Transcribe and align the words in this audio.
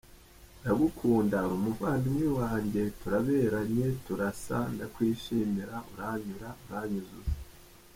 Ndagukunda, 0.59 1.35
uri 1.45 1.53
umuvandimwe 1.59 2.27
wanjye, 2.39 2.81
turaberanye, 2.99 3.85
turasa, 4.05 4.57
ndakwishimira, 4.73 5.75
uranyura, 5.93 6.49
uranyuzuza,…. 6.65 7.35